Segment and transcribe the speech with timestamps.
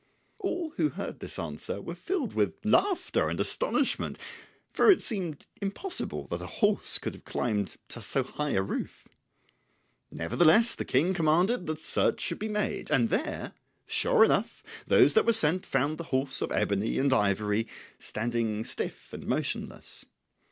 [0.39, 4.17] All who heard this answer were filled with laughter and astonishment,
[4.71, 9.07] for it seemed impossible that a horse could have climbed to so high a roof.
[10.09, 13.53] Nevertheless the King commanded that search should be made, and there,
[13.85, 17.67] sure enough, those that were sent found the horse of ebony and ivory
[17.99, 20.03] standing stiff and motionless.